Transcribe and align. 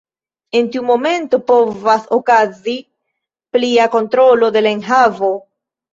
En 0.59 0.69
tiu 0.75 0.81
momento 0.85 1.39
povas 1.51 2.09
okazi 2.17 2.75
plia 3.57 3.87
kontrolo 3.97 4.51
de 4.57 4.65
la 4.69 4.73
enhavo. 4.79 5.31